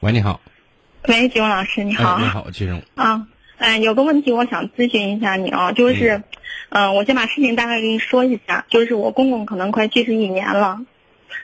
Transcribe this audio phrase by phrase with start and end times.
[0.00, 0.40] 喂，你好。
[1.08, 2.14] 喂，金荣老师，你好。
[2.14, 2.80] 哎，你好，金荣。
[2.94, 6.22] 啊，哎，有个问题我想咨询一下你啊，就是，
[6.68, 10.78] 嗯、我先把事情大概给你说一下，就是我公公可能快去世一年了，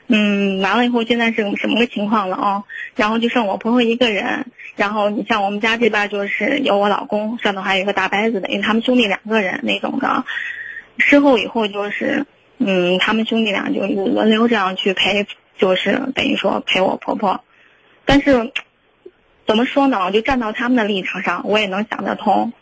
[0.07, 2.63] 嗯，完了以后现在是什么个情况了啊？
[2.95, 4.45] 然后就剩我婆婆一个人，
[4.77, 10.23] 然后你像我们家这边就是有我老公，上头还有一个大伯子的，因为他们兄弟两个人那种的。
[10.97, 12.25] 事后以后就是，
[12.57, 15.27] 嗯，他们兄弟俩就轮流这样去陪，
[15.57, 17.43] 就是等于说陪我婆婆，
[18.05, 18.51] 但是
[19.45, 19.99] 怎么说呢？
[20.05, 22.53] 我就站到他们的立场上，我也能想得通。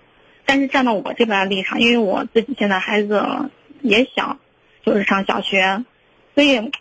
[0.45, 3.49] 但是站到我这边的立场，因为我自己现在孩子
[3.81, 4.37] 也小，
[4.85, 5.85] 就是上小学，
[6.35, 6.71] 所以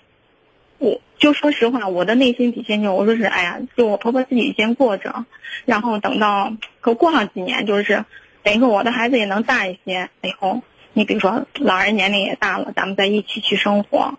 [0.78, 5.24] 我就说实话，我的内心底线就，我说是，哎呀，就我婆婆自己先过着，
[5.64, 8.04] 然后等到可过上几年，就是
[8.42, 14.18] 等于说我的孩子也能大一些以后，你比如说老人年龄也大了，咱们再一起去生活。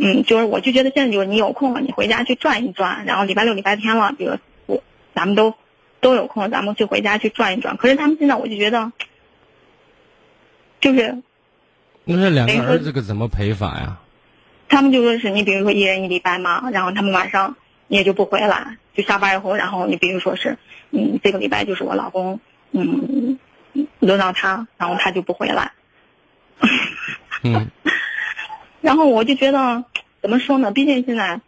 [0.00, 4.82] 嗯，就是我就觉得现在就是你有空了，你回家去转一转，然后礼拜六、礼拜天了，比如我
[5.14, 5.54] 咱们都
[6.00, 7.76] 都有空，咱们去回家去转一转。
[7.76, 8.92] 可是他们现在我就觉得，
[10.80, 11.22] 就是
[12.04, 13.98] 那这两个儿子可怎么陪法呀？
[14.68, 17.56] 他们就说是你比如说一人一礼拜嘛，然后他们晚上
[17.88, 20.58] 也就不回来，就下班以后，然后你比如说是，
[20.90, 22.40] 嗯，这个礼拜就是我老公，
[22.72, 23.38] 嗯，
[24.00, 25.72] 轮到他，然后他就不回来。
[27.42, 27.70] 嗯
[28.80, 29.84] 然后我就觉得，
[30.20, 30.72] 怎么说呢？
[30.72, 31.40] 毕竟现在，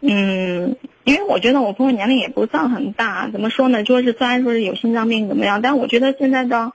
[0.00, 3.82] 嗯，因为我觉得我婆婆年龄也不算很大，怎么说呢？
[3.82, 6.72] 就是虽然说是有心脏病怎么样，但我觉得现在的，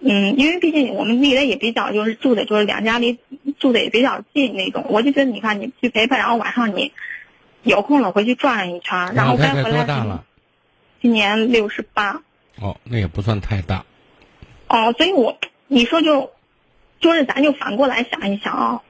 [0.00, 3.18] 嗯，因为毕竟我们离得也比较，就是住的就是两家离
[3.58, 6.92] 住的也比较近那种，我就觉得你看你去陪陪，然后晚上你
[7.62, 10.24] 有空了回去转一圈，然后该回来多大了？
[11.00, 12.22] 今年六十八。
[12.60, 13.84] 哦，那也不算太大。
[14.68, 16.30] 哦，所以我你说就，
[17.00, 18.82] 就是咱就反过来想一想啊，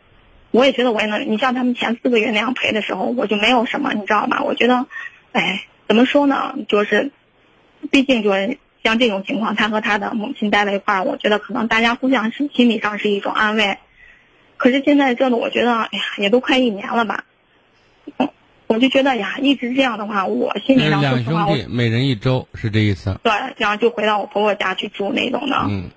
[0.51, 4.43] 我也觉得我也能，你像他们前四个月那样陪的时候，我就没有什么，你知道吗？
[4.43, 4.87] 我觉得，
[5.33, 6.55] 哎，怎么说呢？
[6.69, 7.13] 就是，
[7.91, 13.79] 毕竟就是像这种情况，他和他的母亲待在一块儿，我觉得可能大家互相是心理上是一种安慰。
[14.57, 17.25] 可是现在这个，我觉得，哎呀，也都快一年了吧，
[18.19, 18.29] 嗯
[18.67, 23.19] 我就觉得呀，一直这样的话，我心里上说两实话，两兄弟每人一周，是这意思？
[23.23, 25.57] 对，然后就回到我婆婆家去住那种的。
[25.69, 25.91] 嗯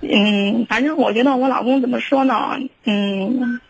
[0.00, 2.60] 嗯，反正我觉得我老公怎么说呢？
[2.84, 3.60] 嗯，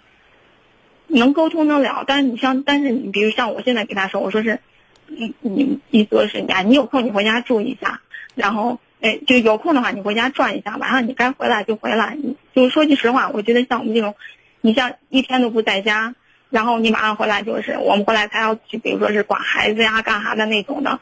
[1.07, 4.61] 能沟通得了，但是你像，但是你比如像我现在给他说，我说是，
[5.07, 8.03] 你，你意思是呀，你有空你回家住一下，
[8.35, 12.19] 然后，哎，就有空的话你回家转一下，晚上你该回来就回来。
[12.55, 14.15] 就说句实话，我觉得像我们这种，
[14.61, 16.15] 你像一天都不在家，
[16.51, 21.01] 然后你马上回来就是我们回来才要去，比如说是管孩子呀、干啥的那种的。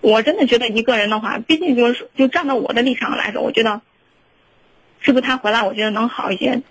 [0.00, 3.82] 我真的觉得一个人的话，毕竟就是就站到我的立场来说，我觉得。
[5.00, 5.62] 是不是他回来？
[5.62, 6.62] 我觉得能好一些。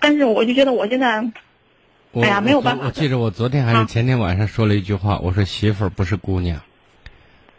[0.00, 1.24] 但是我就觉得我现在，
[2.14, 6.60] 哎呀没有办法我我记着我昨天还是啊前天晚上说了一句话，我说媳妇儿不是姑娘，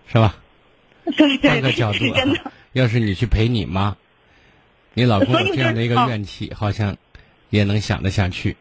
[0.07, 0.37] 是吧？
[1.17, 1.99] 对对对，换个角度
[2.73, 3.97] 要是你去陪你妈，
[4.93, 6.97] 你老公有这样的一个就是怨气，好像
[7.49, 8.55] 也能想得下去。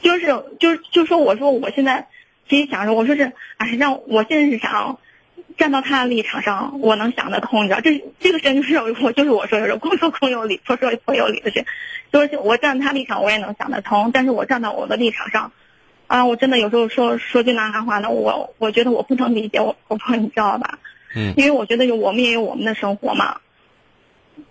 [0.00, 0.26] 就是
[0.58, 2.08] 就是就说我说我现在
[2.48, 4.98] 心里想着，我说是哎，让我现在是想
[5.56, 11.64] 站到他的立场上，我能想得通，你知道，这这个事情就是我就是我说的是公说公有理，婆说婆有理的事，
[12.12, 15.52] 就是我站他立场我也能想得通，但是我站到我的立场上。
[16.08, 20.78] 啊，我真的有时候说说句难听话呢，我我觉得我不能理解我婆婆，你知道吧？
[21.14, 23.40] 嗯因为我觉得有我们也有我们的生活嘛。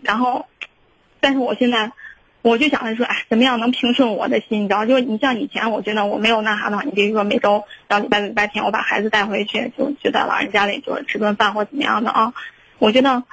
[0.02, 0.48] 然后，
[1.20, 1.92] 但是我现在，
[2.42, 4.64] 我就想着说，哎，怎么样能平顺我的心？
[4.64, 12.34] 你知道，就是你像以前，我觉得我没有那啥的话，你比如说每周到礼拜六、礼拜天，我把孩子带回去，就就在老人家里，就是吃顿饭或怎么样的啊。
[12.80, 13.24] 我觉得，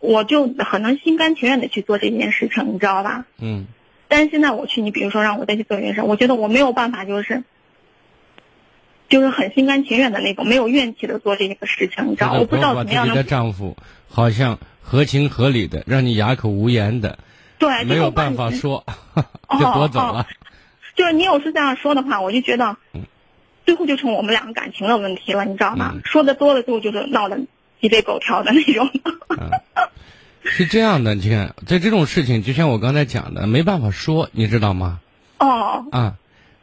[0.00, 3.24] 我就很能心甘情愿的去做这件事情，你知道吧？
[3.38, 3.66] 嗯，
[4.08, 7.44] 但是现在我去，你比如说让我再去做一件事，我觉得我没有办法，就是。
[9.08, 12.32] 就是很心甘情愿的那种，没有怨气的做这个事情，你知道？
[12.32, 13.76] 我不知道怎么样的丈夫
[14.08, 17.16] 好像合情合理的，让你哑口无言的，
[17.58, 18.84] 对，没有办法说，
[19.58, 20.26] 就夺走了。
[20.94, 23.02] 就是你有时这样说的话，我就觉得嗯，
[23.64, 25.92] 最后就成我们两个感情的问题了，你知道吗？
[25.94, 27.38] 嗯说的多了，最后就是闹得
[27.80, 28.88] 鸡飞狗跳的那种。
[30.48, 35.00] 是这样的，你看，在这种事情，就像我刚才讲的，没办法说，你知道吗？
[35.38, 36.14] 哦，啊，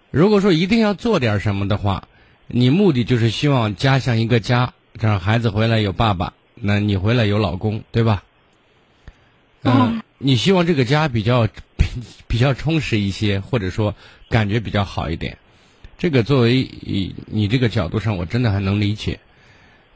[0.10, 2.08] 如果说一定要做点什么的话，
[2.48, 8.24] 你目的就是希望家像一个家，这样孩子回来有爸爸，那你回来有老公，对吧？
[9.64, 11.86] 嗯、嗯你希望这个家比较比
[12.28, 13.96] 比较充实一些，或者说
[14.30, 15.38] 感觉比较好一点。
[15.98, 19.20] 这个作为以你这个角度上，我真的还能理解。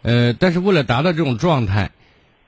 [0.01, 1.91] 呃，但是为了达到这种状态，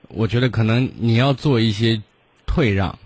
[0.07, 2.01] 我觉得可能你要做一些
[2.45, 2.99] 退让，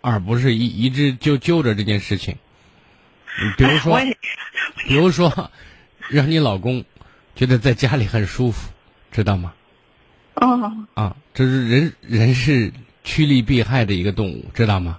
[0.00, 2.36] 而不是一一直就揪着这件事情。
[3.56, 4.00] 比如说
[4.86, 5.50] 比如说，
[6.08, 6.84] 让你老公
[7.34, 8.70] 觉得在家里很舒服，
[9.12, 9.52] 知道吗？
[10.36, 12.72] 哦，啊，这是人人是
[13.04, 14.98] 趋利避害的一个动物，知道吗？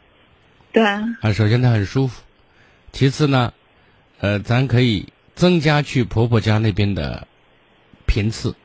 [0.71, 2.21] 对，啊，首先它很舒服，
[2.91, 3.53] 其次呢，
[4.19, 7.27] 呃，咱可以增加去婆婆家那边的
[8.05, 8.55] 频次。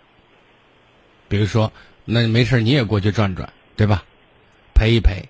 [1.28, 1.72] 比如说，
[2.04, 4.04] 那没事儿你也过去转转，对吧？
[4.74, 5.28] 陪一陪，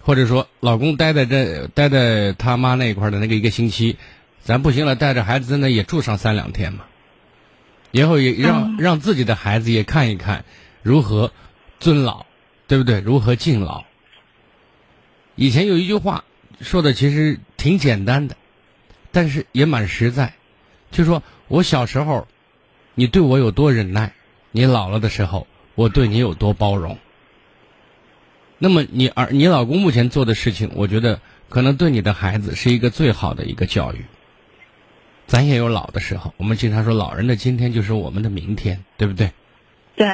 [0.00, 3.96] 或者说老公待在这待在他妈那一块儿的那个一个星期，
[4.42, 6.84] 咱不行了，带着孩子在那也住上三两天嘛。
[7.92, 10.44] 以后也让、嗯让自己的孩子也看一看
[10.82, 11.30] 如何
[11.78, 12.26] 尊老，
[12.66, 13.00] 对不对？
[13.00, 13.84] 如何敬老。
[15.36, 16.24] 以前有一句话
[16.60, 18.36] 说的其实挺简单的，
[19.12, 20.34] 但是也蛮实在，
[20.90, 22.26] 就说我小时候，
[22.94, 24.14] 你对我有多忍耐，
[24.50, 26.98] 你老了的时候，我对你有多包容。
[28.58, 34.04] 那么你儿你老公目前做的事情，我觉得可能对你的孩子是一个最好的一个教育。
[35.32, 39.32] 咱也有老的时候，我们经常说老人的今天就是我们的明天，对不对？
[39.96, 40.06] 对，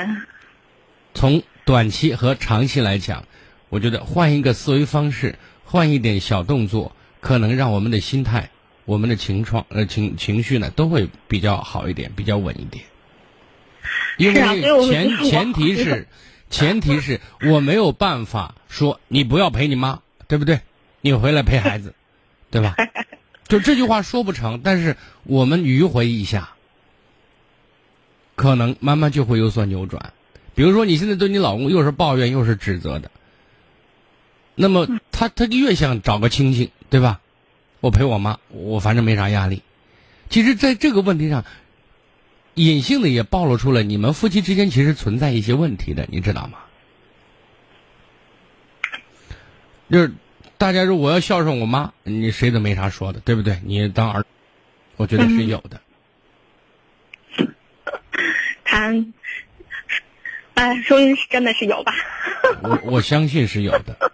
[1.13, 3.25] 从短期和长期来讲，
[3.69, 5.35] 我觉得换一个思维方式，
[5.65, 8.51] 换一点小动作，可能让我们的心态、
[8.85, 12.85] 我们的情况、呃情情绪呢，都会比较好一点，比较稳一点。
[14.19, 16.07] 因为前前提是，
[16.49, 19.99] 前提是我没有办法说你不要陪你妈，
[20.29, 20.61] 对不对？
[21.01, 21.97] 你回来陪孩子，
[22.53, 22.77] 对吧？
[23.49, 26.51] 就这句话说不成，但是我们迂回一下，
[28.37, 30.13] 可能慢慢就会有所扭转。
[30.55, 33.11] 比如说，你现在对你老公又是抱怨又是指责的，
[34.55, 37.21] 那么他他越想找个清静，对吧？
[37.81, 39.63] 我陪我妈，我反正没啥压力。
[40.29, 41.45] 其实，在这个问题上，
[42.55, 46.59] 隐性的也暴露出了你们夫妻之间其实存在一些问题的，你知道吗？
[49.91, 50.13] 就是
[50.59, 53.61] 大家如果要孝顺我妈，你谁都没啥说的，对不对？
[53.65, 54.27] 你当儿，
[54.97, 55.81] 我觉得是有的。
[58.65, 58.93] 他，
[60.55, 61.93] 哎，说明是真的是有吧？
[62.63, 64.11] 我我相信是有的，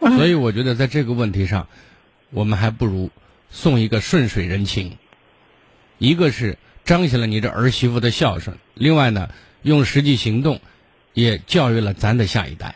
[0.00, 1.68] 所以我觉得在这个问题上，
[2.30, 3.10] 我们还不如
[3.48, 4.98] 送一个顺水人情，
[5.98, 9.30] 一个是彰显了你这儿媳妇的孝顺，另外呢，
[9.62, 10.60] 用实际行动
[11.14, 12.74] 也教育了咱的下一代。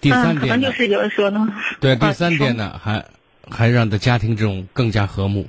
[0.00, 1.48] 第三点呢，能就是有人说呢。
[1.80, 3.04] 对，啊第三点呢，还
[3.50, 5.48] 还让的家庭这种更加和睦。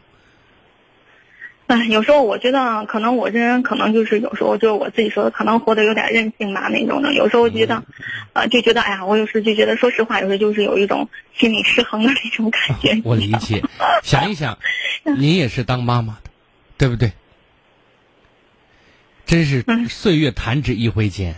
[1.67, 7.13] 哎，有时候我觉得，可能我这人可能就是有时候就是我自己说的，可能活得有点任性吧那种的。
[7.13, 7.83] 有时候觉得，
[8.33, 12.99] 呃，就觉得，哎呀，我有时就觉得，说实话，有时候就是有一种心理失衡的那种感觉。
[13.05, 13.63] 我理解，
[14.01, 14.57] 想一想，
[15.03, 16.31] 你也是当妈妈的，
[16.75, 17.11] 对不对？
[19.27, 21.35] 真是嗯岁月弹指一挥间，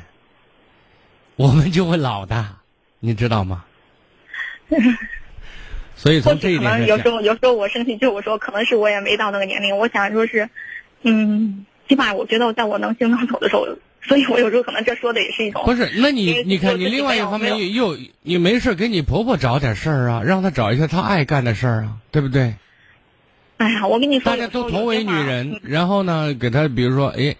[1.36, 2.56] 我们就会老的，
[3.02, 3.66] 你知道吗？
[5.98, 9.78] 所以从这一点有时候，有时候我生气，就我说，可能是我也没到那个年龄。
[9.78, 10.50] 我想说是，
[11.04, 13.68] 嗯，起码我觉得在我能行能走的时候，
[14.02, 15.92] 所以我有时候可能这说的也是一种不是？
[15.96, 22.56] 那你你看，你另外一方面又又你没事给你婆婆找点事儿啊，让她找一些她爱干的事儿啊，对不对？
[23.58, 27.36] 哎呀，我跟你说，大家都同为女人，然后呢，给她比如说，哎，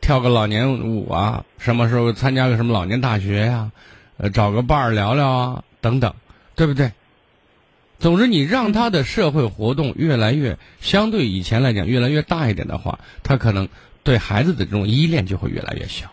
[0.00, 3.70] 跳个老年舞啊，什么时候参加个什么老年大学呀、
[4.22, 6.14] 呃，找个伴儿聊聊啊，等等，
[6.54, 6.92] 对不对？
[7.98, 13.68] 总之，你让他的社会活动越来越相对以前来讲越来越大一点的话，他可能
[14.02, 16.10] 对孩子的这种依恋就会越来越小。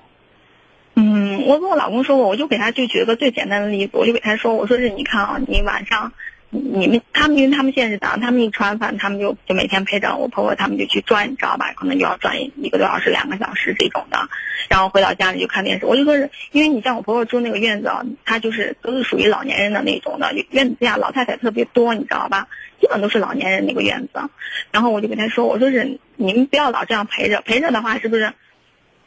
[0.96, 6.14] 嗯，我跟我老公说过，我就给他就举个最简单的例子，我就给他说，我说是你看啊，你晚上，
[6.50, 11.74] 你们他们因为他们现在是早上，他们一吃完饭，他们就就每天陪着我婆婆，他们就去转，你知道吧？
[11.76, 14.30] 可能就要转一个多小时、两个小时这种的，
[14.70, 15.86] 然后回到家里就看电视。
[15.86, 22.48] 我就说是因为你像我婆婆住那个院子啊，她就是都是属于老年人的那种的，院子下老太太特别多，你知道吧？
[22.80, 24.30] 基本都是老年人那个院子。
[24.72, 28.34] 然后我就跟他说，我说是你们不要老这样陪着，陪着的话是不是？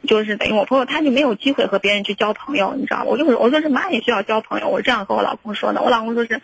[0.07, 3.03] 就是等于我婆婆，她就没有机会和别人去交朋友，你知道吗？
[3.05, 5.81] 我就我说是妈也需要交朋友，我这样和我老公说的。
[5.81, 6.41] 我老公说是，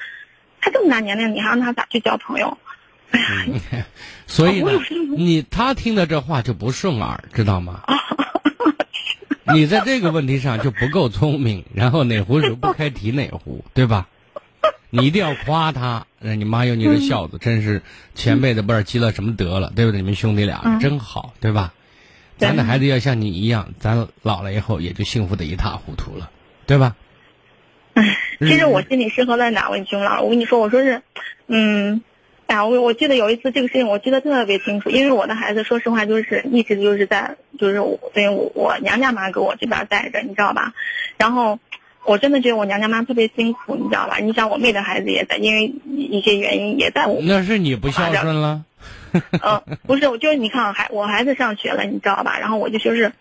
[0.61, 2.57] 他这么大年龄，你还让他咋去交朋友？
[3.11, 3.19] 哎
[3.77, 3.85] 呀，
[4.27, 4.71] 所以呢
[5.15, 7.81] 你他听的这话就不顺耳，知道吗？
[9.53, 14.07] 你在这个问题上就不够聪明，然后哪壶水不开提哪壶， 对吧？
[14.89, 17.81] 你一定要夸他，让你妈有你这孝子，真是
[18.15, 20.01] 前辈子不知道积了什么德了，对不对？
[20.01, 21.73] 你们兄弟俩嗯真好，对吧？
[22.37, 26.29] 咱的孩子要像你一样，咱老了以后也就幸福的一塌糊涂了，
[26.65, 26.95] 对吧？
[28.39, 31.01] 其实我心里是和在哪位兄老，我跟你说，我说是，
[31.47, 32.01] 嗯，
[32.45, 40.73] 哎呀，我我记得有一次这个事情，我记得特别清楚，因为我的孩子，说实话，就是一直就是在，就是我对我我娘家妈给我这边带着，你知道吧？
[41.17, 41.57] 然后
[42.05, 44.17] 我真的觉得我娘家妈特别辛苦，你知道吧？
[44.17, 47.19] 你想我妹的孩子也在，因为一些原因也在我。
[47.23, 48.63] 那是你不孝顺了。
[49.13, 52.37] 嗯，不是，我就是你看，孩我孩子上学了，你知道吧？
[52.39, 53.11] 然后我就就是。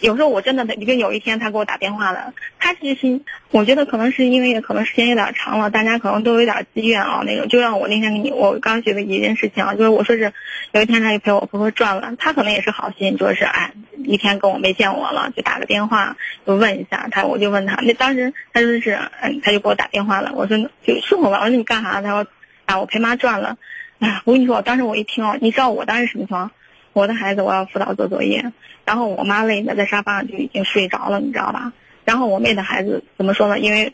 [0.00, 10.32] 有时候我真的，因为有一天他给我打电话了，他其实我觉得可能是因为可能时间有点长了，大家可能都有点积怨啊那种，就让我那天给你，我刚觉得一件事情啊，就是我说是
[10.72, 13.72] 有一天他就陪我婆婆转了，他可能也是好心，说是哎
[14.04, 22.00] 一天跟我没见我了，就打个电话就问一下他，我就问他，那当时他说是嗯，他就给我打电话了，我说就顺我吧，我说你干啥？
[22.00, 22.26] 他说
[22.66, 23.56] 啊我陪妈转了，
[23.98, 26.52] 哎我跟你说，当时我一听啊，你知道我当时什么情况？
[26.98, 28.52] 我的孩子我要辅导做作业，
[28.84, 31.72] 然后我妈累的在沙发上就已经睡着了，你知道吧？
[32.04, 33.58] 然后我妹的孩子怎么说呢？
[33.60, 33.92] 因为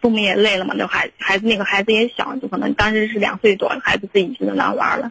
[0.00, 5.10] 父母也累了嘛，那孩孩子那个孩子也小，就可能当时是两岁多，孩子自己就在那玩了。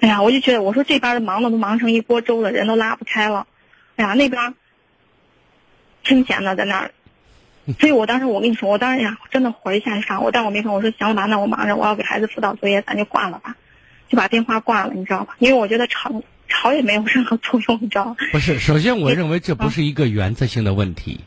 [0.00, 3.46] 哎呀，我就觉得我说这边的忙的都忙成一锅粥了，人都拉不开了。
[3.96, 4.54] 哎呀，那边
[6.02, 6.92] 清闲的在那儿，
[7.78, 13.56] 所以我当时我跟你说，我当时呀真的火一下就上，我但我没说，我说行了吧，那我忙着，我要给孩子辅导作业，咱就挂了吧，
[14.08, 15.34] 就把电话挂了，你知道吧？
[15.40, 16.22] 因为我觉得长。
[16.60, 18.16] 吵也没有任何作用，你知道吗？
[18.32, 21.20] 不是，首先我认为这不是一个原则性的问题，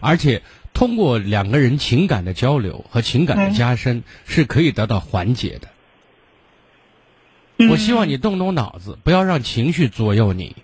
[0.00, 0.42] 而且
[0.74, 5.68] 通过两个人情感的交流和情感的加深是可以得到缓解的。
[7.70, 10.56] 我希望你动动脑子，不要让情绪左右你。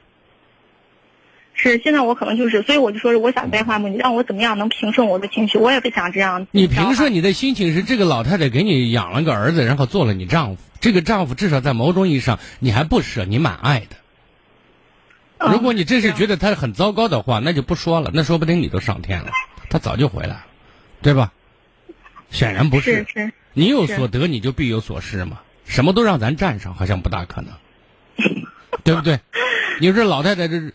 [1.55, 5.57] 是，现在我可能就是，所以我就说，我想变化嘛，你让我怎么样能平顺我的情绪？
[5.57, 6.47] 我也不想这样。
[6.51, 10.63] 你平顺你的心情是这个老太太给你养了个儿子，然后做了你丈夫。
[10.81, 13.97] 这个丈夫至少在某种意义上你还不舍，你蛮爱的。
[15.51, 18.11] 如果你真是觉得他很糟糕的话，那就不说了。
[18.13, 19.31] 那说不定你都上天了，
[19.71, 20.47] 他早就回来了，
[21.01, 21.33] 对吧？
[22.31, 23.07] 显然不是。
[23.07, 23.33] 是是。
[23.53, 25.41] 你有所得，你就必有所失嘛。
[25.65, 27.55] 什么都让咱占上，好像不大可能，
[28.85, 29.21] 对不对？
[29.81, 30.73] 你说这老太太这，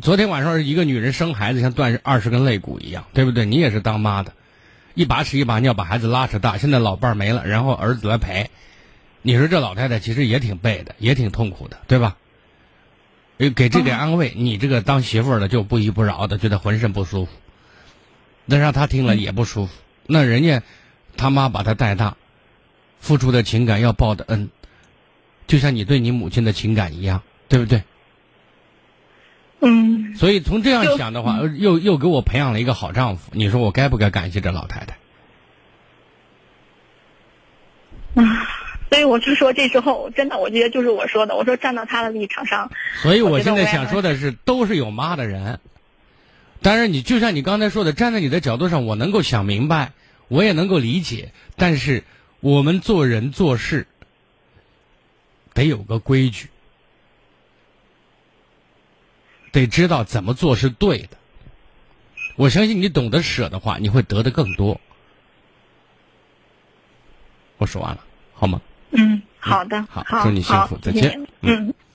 [0.00, 3.44] 昨天晚上一个女人生孩子像断二十根肋骨一样，对不对？
[3.44, 4.32] 你也是当妈的，
[4.94, 8.50] 一把屎一把尿把孩子拉扯大，现在老伴儿没了，然后儿子来陪，
[9.20, 12.16] 你说这老太太其实也挺背的，也挺痛苦的，对吧？
[13.38, 17.30] 给这点安慰，你这个当媳妇儿的就不依不饶的，觉得浑身不舒服。
[18.46, 19.72] 那让他听了也不舒服。
[20.06, 20.62] 那人家
[21.16, 22.16] 他妈把他带大，
[22.98, 24.48] 付出的情感要报的恩，
[25.46, 27.82] 就像你对你母亲的情感一样，对不对？
[29.60, 30.16] 嗯。
[30.16, 33.30] 所以从这样想的话，又又给我培养了一个好丈夫。
[33.32, 34.96] 你说我该不该感谢这老太太？
[38.22, 38.55] 啊。
[38.88, 42.70] 所以我就说，这时候真的，我觉得就是我说的，我说站到他的立场上。
[43.02, 45.60] 所以我现在想说的是，都是有妈的人。
[46.62, 49.92] 当然，你就像你刚才说的，站在你的角度上，我能够想明白，
[50.28, 51.32] 我也能够理解。
[51.56, 52.04] 但是，
[52.40, 53.86] 我们做人做事
[55.52, 56.48] 得有个规矩，
[59.52, 61.16] 得知道怎么做是对的。
[62.36, 64.80] 我相信你懂得舍的话，你会得的更多。
[67.58, 68.60] 我说完了，好吗？
[69.46, 71.72] 嗯，好的，好，祝你幸福，再见，嗯。